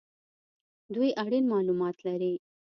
دوی 0.93 1.09
اړین 1.23 1.45
مالومات 1.53 1.97
لري 2.07 2.33